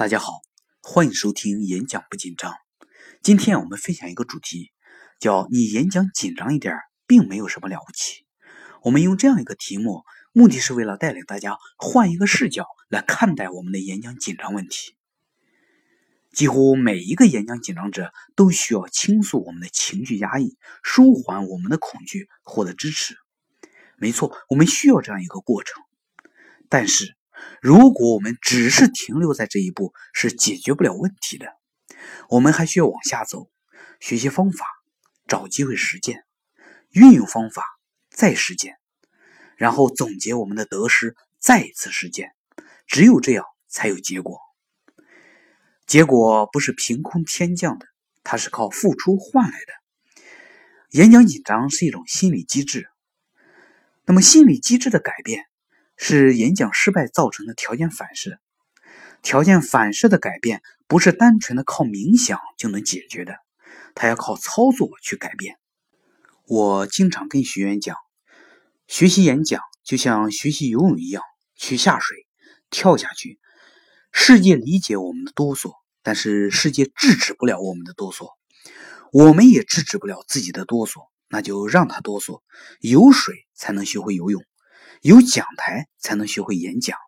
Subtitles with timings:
[0.00, 0.40] 大家好，
[0.80, 2.54] 欢迎收听演讲不紧张。
[3.22, 4.72] 今天我们分享一个主题，
[5.18, 6.74] 叫“你演讲紧张一点，
[7.06, 8.24] 并没有什么了不起”。
[8.80, 14.96] 我们用这样一个题目，目的是为了带领大家换一个视角来看待我们的演讲紧张问题。
[16.32, 23.16] 几乎每一个演讲紧张者都需要倾诉我们的情绪压抑，舒缓我们的恐惧，获得支持。
[23.98, 25.74] 没错，我们需要这样一个过程。
[26.70, 27.18] 但是，
[27.60, 31.46] 如果我们只是停留在这一步，是解决不了问题的。
[32.28, 33.50] 我们还需要往下走，
[34.00, 34.64] 学习方法，
[35.26, 36.24] 找机会实践，
[36.90, 37.62] 运用方法，
[38.08, 38.76] 再实践，
[39.56, 42.32] 然后总结我们的得失，再一次实践。
[42.86, 44.38] 只有这样，才有结果。
[45.86, 47.86] 结果不是凭空天降的，
[48.22, 49.72] 它是靠付出换来的。
[50.90, 52.88] 演讲紧张是一种心理机制，
[54.06, 55.49] 那么心理机制的改变。
[56.02, 58.38] 是演讲失败造成的条件反射，
[59.20, 63.34] 条件反射的改变不是单纯的靠冥想就能解决的，
[63.94, 65.58] 它要靠操作去改变。
[66.46, 67.96] 我经常跟学员讲，
[68.86, 71.22] 学习演讲就像学习游泳一样，
[71.54, 72.26] 去下水，
[72.70, 73.38] 跳下去。
[74.10, 78.30] 世界理解我们的哆嗦，但是世界制止不了我们的哆嗦，
[79.12, 82.40] 我们也制止不了自己的哆嗦，那就让它哆嗦。
[82.80, 84.42] 有水才能学会游泳。
[85.00, 86.98] 有讲台才能学会演讲。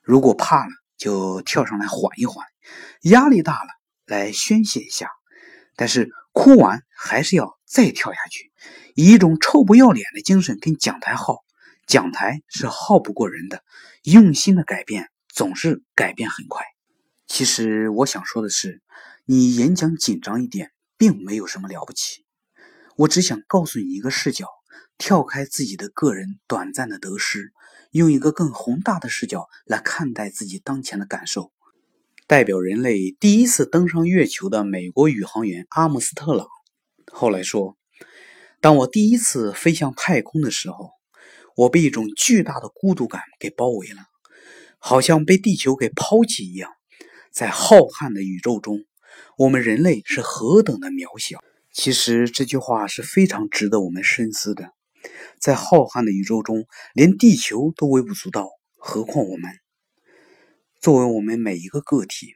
[0.00, 2.44] 如果怕了，就跳上来缓一缓；
[3.02, 3.68] 压力大了，
[4.06, 5.10] 来宣泄一下。
[5.76, 8.52] 但是哭完还是要再跳下去，
[8.94, 11.44] 以一种臭不要脸的精神跟讲台耗。
[11.86, 13.62] 讲台是耗不过人的，
[14.02, 16.64] 用心的改变总是改变很快。
[17.26, 18.80] 其实我想说的是，
[19.26, 22.24] 你演讲紧张一点，并没有什么了不起。
[22.96, 24.46] 我只想告诉你一个视角。
[24.98, 27.52] 跳开自己的个人短暂的得失，
[27.90, 31.52] 用一个更宏大的视角来看待自己当前的感受。
[32.26, 36.46] 代表人类第一次登上月球的美国宇航员阿姆斯特朗
[37.10, 37.76] 后来说
[38.62, 40.92] ：“当我第一次飞向太空的时候，
[41.56, 44.06] 我被一种巨大的孤独感给包围了，
[44.78, 46.70] 好像被地球给抛弃一样。
[47.30, 48.84] 在浩瀚的宇宙中，
[49.36, 51.38] 我们人类是何等的渺小。”
[51.72, 54.72] 其实这句话是非常值得我们深思的。
[55.40, 59.50] 在浩瀚的宇宙中，连地球都微不足道，何况我们？
[60.80, 62.34] 作为我们每一个个体，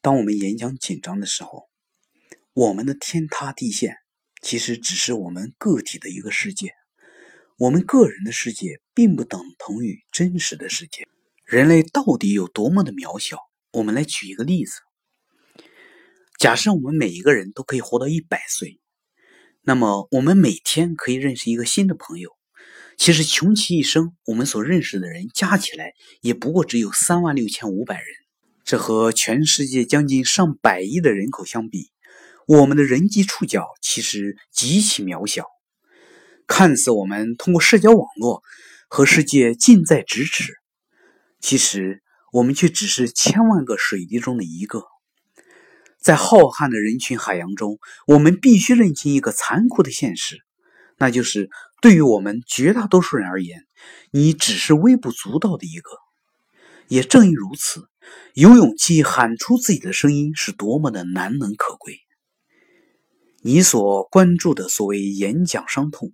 [0.00, 1.68] 当我们演讲紧张的时候，
[2.54, 3.98] 我们的天塌地陷，
[4.40, 6.72] 其实只是我们个体的一个世界。
[7.58, 11.06] 我们个人的世界，并不等同于真实的世界。
[11.44, 13.38] 人类到底有多么的渺小？
[13.72, 14.80] 我们来举一个例子。
[16.46, 18.78] 假设我们每一个人都可以活到一百岁，
[19.64, 22.30] 那么我们每天可以认识一个新的朋友。
[22.96, 25.90] 其实穷其一生，我们所认识的人加起来
[26.20, 28.04] 也不过只有三万六千五百人。
[28.64, 31.90] 这和全世界将近上百亿的人口相比，
[32.46, 35.46] 我们的人际触角其实极其渺小。
[36.46, 38.44] 看似我们通过社交网络
[38.88, 40.52] 和世界近在咫尺，
[41.40, 44.84] 其实我们却只是千万个水滴中的一个。
[46.06, 50.36] 在浩瀚的人群海洋中，我们必须认清一个残酷的现实，
[50.98, 51.50] 那就是
[51.82, 53.64] 对于我们绝大多数人而言，
[54.12, 55.90] 你只是微不足道的一个。
[56.86, 57.88] 也正因如此，
[58.34, 61.98] 有勇气喊出自己的声音是多么的难能可贵。
[63.42, 66.12] 你所关注的所谓演讲伤痛，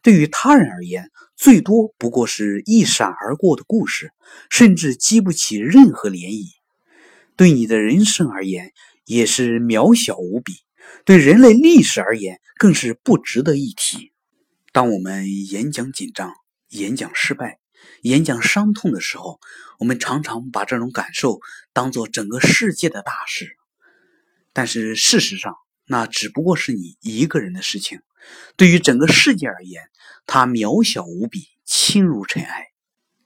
[0.00, 4.12] 对于他人而言，最多不过是一闪而过的故事，
[4.48, 6.46] 甚至激不起任何涟漪。
[7.36, 8.70] 对你的人生而言，
[9.04, 10.54] 也是渺小无比，
[11.04, 14.12] 对人类历史而言更是不值得一提。
[14.72, 16.32] 当我们演讲紧张、
[16.70, 17.58] 演讲失败、
[18.02, 19.38] 演讲伤痛的时候，
[19.78, 21.38] 我们常常把这种感受
[21.72, 23.56] 当做整个世界的大事。
[24.52, 25.54] 但是事实上，
[25.86, 28.00] 那只不过是你一个人的事情。
[28.56, 29.82] 对于整个世界而言，
[30.26, 32.68] 它渺小无比，轻如尘埃。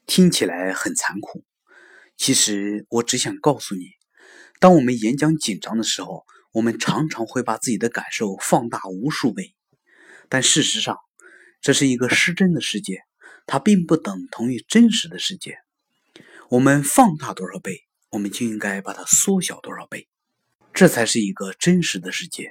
[0.07, 1.45] 听起来很残酷，
[2.17, 3.98] 其实我只想告诉你。
[4.61, 9.55] 当我们演讲紧张的时候，我们常常会把自己的感受放大无数倍，
[10.29, 10.99] 但事实上，
[11.61, 13.03] 这是一个失真的世界，
[13.47, 15.59] 它并不等同于真实的世界。
[16.51, 20.09] 我们放大多少倍，我们就应该把它缩小多少倍，
[20.73, 22.51] 这才是一个真实的世界。